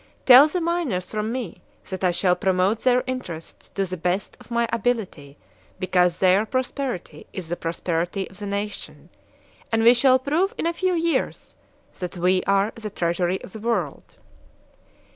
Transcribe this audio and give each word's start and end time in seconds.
Tell 0.25 0.47
the 0.47 0.59
miners 0.61 1.05
from 1.05 1.31
me 1.31 1.61
that 1.91 2.03
I 2.03 2.09
shall 2.09 2.35
promote 2.35 2.79
their 2.79 3.03
interests 3.05 3.69
to 3.69 3.85
the 3.85 3.97
best 3.97 4.35
of 4.39 4.49
my 4.49 4.67
ability 4.73 5.37
because 5.77 6.17
their 6.17 6.43
prosperity 6.43 7.27
is 7.33 7.49
the 7.49 7.55
prosperity 7.55 8.27
of 8.27 8.39
the 8.39 8.47
nation; 8.47 9.09
and 9.71 9.83
we 9.83 9.93
shall 9.93 10.17
prove 10.17 10.55
in 10.57 10.65
a 10.65 10.73
few 10.73 10.95
years 10.95 11.55
that 11.99 12.17
we 12.17 12.41
are 12.47 12.71
the 12.73 12.89
treasury 12.89 13.43
of 13.43 13.53
the 13.53 13.59
world." 13.59 14.15